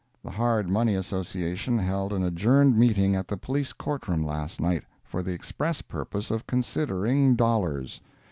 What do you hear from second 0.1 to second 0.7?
The Hard